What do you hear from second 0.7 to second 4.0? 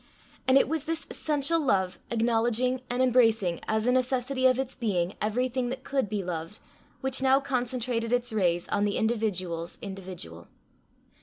this essential love, acknowledging and embracing, as a